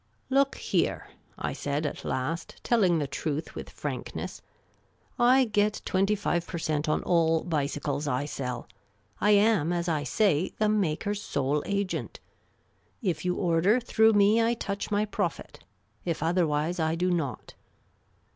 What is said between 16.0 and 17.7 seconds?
if otherwise, I do not.